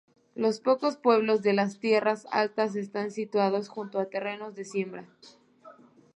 [0.33, 5.07] Los pocos pueblos de las tierras altas están situados junto a terrenos de siembra.